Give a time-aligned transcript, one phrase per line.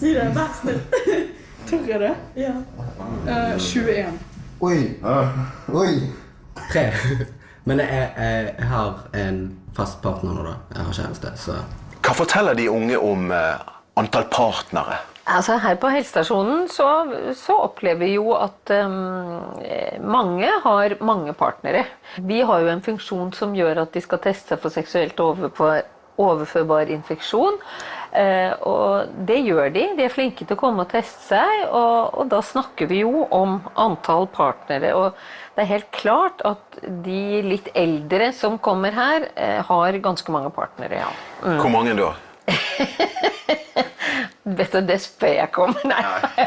[0.00, 0.78] Si det, vær snill.
[1.68, 2.14] Tør jeg det?
[2.40, 2.54] Ja.
[3.28, 4.14] Eh, 21.
[4.64, 4.78] Oi.
[5.76, 5.90] Oi.
[6.70, 6.86] Tre.
[7.68, 9.42] Men jeg, jeg, jeg har en
[9.76, 10.54] fast partner nå, da.
[10.72, 11.58] Jeg har kjæreste, så
[12.00, 13.68] Hva forteller de unge om eh,
[14.00, 15.02] antall partnere?
[15.28, 16.88] Altså Her på helsestasjonen så,
[17.36, 19.60] så opplever vi jo at um,
[20.00, 21.84] mange har mange partnere.
[22.16, 25.84] Vi har jo en funksjon som gjør at de skal teste seg for seksuelt overfor,
[26.16, 27.60] overførbar infeksjon.
[28.12, 29.84] Eh, og det gjør de.
[29.98, 31.66] De er flinke til å komme og teste seg.
[31.68, 34.94] Og, og da snakker vi jo om antall partnere.
[34.98, 35.14] Og
[35.54, 40.50] det er helt klart at de litt eldre som kommer her, eh, har ganske mange
[40.54, 41.12] partnere, ja.
[41.60, 42.12] Hvor mange da?
[44.42, 45.74] Vet du, det spør jeg ikke om.
[45.90, 46.46] Nei.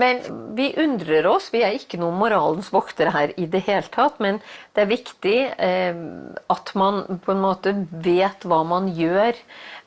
[0.00, 0.22] Men
[0.56, 1.50] vi undrer oss.
[1.52, 4.16] Vi er ikke noen moralens voktere her i det hele tatt.
[4.24, 4.38] Men
[4.72, 5.98] det er viktig eh,
[6.52, 7.74] at man på en måte
[8.06, 9.36] vet hva man gjør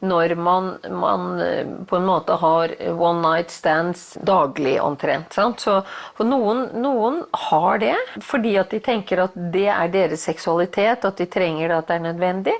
[0.05, 5.33] når man, man eh, på en måte har one night stands daglig omtrent.
[5.33, 5.65] Sant?
[5.65, 5.81] Så
[6.19, 7.95] for noen, noen har det
[8.29, 11.97] fordi at de tenker at det er deres seksualitet, at de trenger det, at det
[11.97, 12.57] er nødvendig.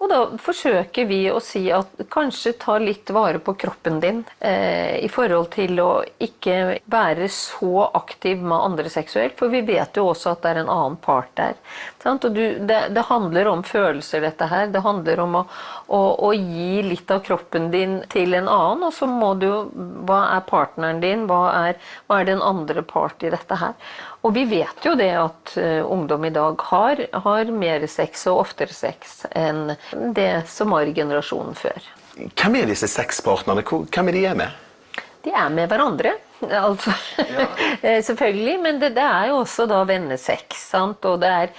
[0.00, 4.96] Og da forsøker vi å si at kanskje ta litt vare på kroppen din eh,
[5.04, 5.90] i forhold til å
[6.24, 10.62] ikke være så aktiv med andre seksuelt, for vi vet jo også at det er
[10.62, 11.60] en annen part der.
[12.00, 14.70] Du, det, det, handler om følelser, dette her.
[14.72, 15.44] Det handler om å,
[15.92, 19.50] å, å, gi litt av kroppen din til en annen, og så må du
[20.08, 21.26] Hva er partneren din?
[21.28, 21.76] Hva er,
[22.08, 23.76] hva er den andre part i dette her?
[24.24, 28.42] Og vi vet jo det at uh, ungdom i dag har, har mer sex og
[28.42, 29.74] oftere sex enn
[30.14, 31.90] det som var generasjonen før.
[32.16, 33.64] Hvem er disse sexpartnerne?
[33.64, 34.58] Hvem er de med?
[35.24, 36.14] De er med hverandre.
[36.40, 37.46] Altså, ja.
[38.08, 38.56] selvfølgelig.
[38.62, 40.56] Men det, det, er jo også da vennesex.
[40.72, 41.04] Sant?
[41.08, 41.52] Og det er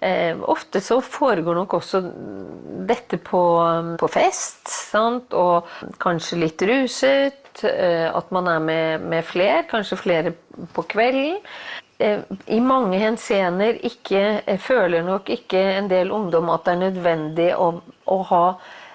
[0.00, 2.02] eh, Ofte så foregår nok også
[2.88, 3.42] dette på,
[4.00, 4.66] på fest.
[4.68, 5.36] Sant?
[5.36, 5.68] Og
[6.02, 7.64] kanskje litt ruset.
[7.64, 9.64] Eh, at man er med, med flere.
[9.70, 10.36] Kanskje flere
[10.76, 11.40] på kvelden.
[11.98, 17.46] Eh, i mange henseender ikke føler nok ikke en del ungdom at det er nødvendig
[17.56, 17.70] å,
[18.12, 18.42] å ha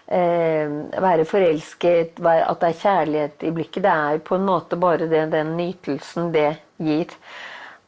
[0.05, 3.85] eh, være forelsket, at det er kjærlighet i blikket.
[3.87, 7.15] Det er på en måte bare det, den nytelsen det gir.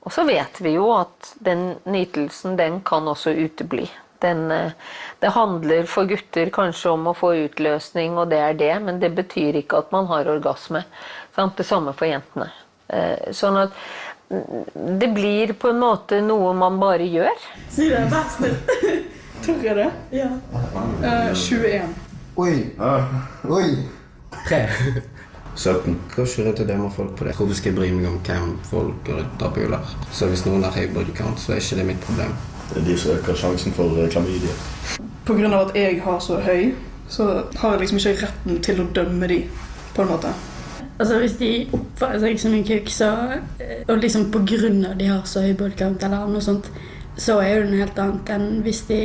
[0.03, 3.85] Og så vet vi jo at den nytelsen, den kan også utebli.
[4.23, 4.71] Den, eh,
[5.19, 9.13] det handler for gutter kanskje om å få utløsning, og det er det, men det
[9.15, 10.83] betyr ikke at man har orgasme.
[11.35, 11.57] Sant?
[11.57, 12.49] Det samme for jentene.
[12.87, 13.75] Eh, sånn at
[14.99, 17.43] det blir på en måte noe man bare gjør.
[17.69, 18.55] Si det, vær snill.
[19.43, 19.89] Tør jeg det?
[20.15, 20.29] Ja.
[21.03, 21.95] Uh, 21.
[22.39, 22.53] Oi.
[23.49, 23.67] Oi.
[24.47, 24.61] 3.
[25.55, 26.01] 17.
[26.15, 27.35] Går ikke rundt og dømmer folk på det.
[27.35, 29.91] Hvorfor skal jeg bry meg om hvem folk og buler?
[30.11, 32.33] Så hvis noen har høy bodycount, så er ikke det mitt problem.
[32.69, 34.55] Det er de som øker sjansen for eh, klamydia.
[35.29, 36.73] Av at jeg har så høy,
[37.09, 39.43] så har jeg liksom ikke retten til å dømme de,
[39.93, 40.33] på en måte.
[40.99, 43.09] Altså Hvis de oppfører seg som en kuk, så,
[43.59, 46.69] eh, og liksom av de har så høy bodycount, eller noe sånt,
[47.17, 48.99] så er jo det noe helt annet enn hvis de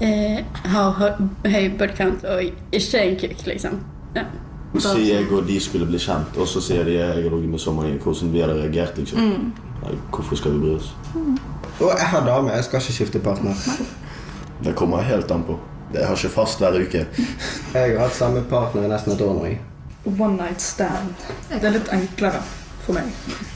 [0.00, 0.92] eh, har
[1.46, 3.80] høy bodycount og ikke er en kuk, liksom.
[4.14, 4.24] Ja.
[4.78, 7.58] Si jeg og de skulle bli kjent, og så sier de jeg har ligget med
[7.58, 7.98] så mange.
[7.98, 9.18] Hvordan vi hadde reagert, liksom.
[9.18, 9.98] Mm.
[10.12, 10.94] Hvorfor skal vi bry oss?
[11.14, 11.38] Mm.
[11.80, 12.52] Og jeg har dame.
[12.52, 13.54] Jeg skal ikke skifte partner.
[14.64, 15.58] Det kommer helt an på.
[15.94, 17.06] Jeg har ikke fast hver uke.
[17.74, 19.48] jeg har hatt samme partner i nesten et år nå.
[20.04, 21.14] One night stand.
[21.50, 22.40] Det er litt enklere
[22.86, 23.10] for meg.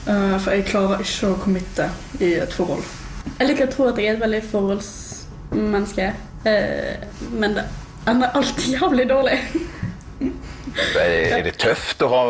[0.05, 1.87] Uh, for jeg klarer ikke å committe
[2.21, 2.85] i et forhold.
[3.39, 6.11] Jeg liker å tro at jeg er et veldig forholdsmenneske,
[6.45, 7.65] uh, men det
[8.11, 9.39] ender alltid jævlig dårlig.
[10.99, 12.23] Er det tøft å ha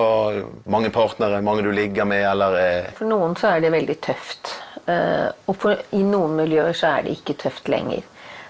[0.69, 4.50] mange partnere, mange du ligger med, eller For noen så er det veldig tøft.
[4.84, 8.02] Eh, og for, i noen miljøer så er det ikke tøft lenger.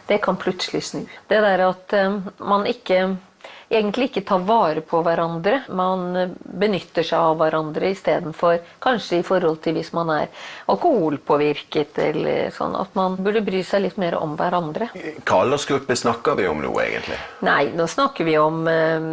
[0.08, 1.04] Det kan plutselig snu.
[1.30, 1.94] Det der at
[2.42, 3.04] man ikke
[3.68, 5.62] egentlig ikke tar vare på hverandre.
[5.74, 12.52] Man benytter seg av hverandre istedenfor kanskje i forhold til hvis man er alkoholpåvirket eller
[12.54, 12.76] sånn.
[12.78, 14.90] At man burde bry seg litt mer om hverandre.
[15.24, 17.18] Hva aldersgruppe snakker vi om nå, egentlig?
[17.46, 19.10] Nei, nå snakker vi om eh,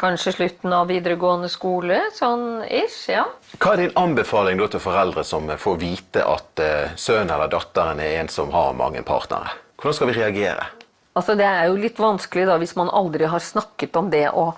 [0.00, 2.00] kanskje slutten av videregående skole.
[2.16, 3.26] Sånn ish, ja.
[3.56, 8.02] Hva er din anbefaling da til foreldre som får vite at eh, sønnen eller datteren
[8.02, 9.56] er en som har mange partnere?
[9.76, 10.75] Hvordan skal vi reagere?
[11.16, 14.50] Altså Det er jo litt vanskelig da hvis man aldri har snakket om det å,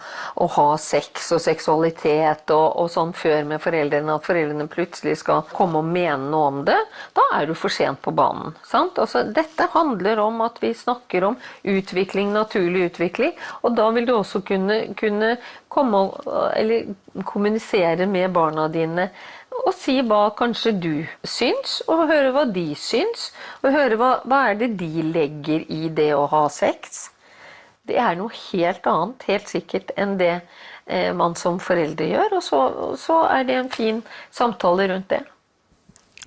[0.42, 5.44] å ha sex og seksualitet og, og, sånn før med foreldrene, at foreldrene plutselig skal
[5.52, 6.78] komme og mene noe om det.
[7.14, 8.56] Da er du for sent på banen.
[8.74, 13.36] Altså, dette handler om at vi snakker om utvikling, naturlig utvikling.
[13.62, 15.36] Og da vil du også kunne, kunne
[15.70, 16.08] komme
[17.24, 19.08] kommunisere med barna dine
[19.68, 20.94] og si hva kanskje du
[21.28, 23.28] syns, og høre hva de syns.
[23.62, 27.10] Og høre hva, hva er det de legger i det å ha sex.
[27.88, 30.34] det er noe helt annet, helt sikkert, enn det
[30.92, 32.34] eh, man som foreldre gjør.
[32.36, 35.22] Og så, og så er det en fin samtale rundt det.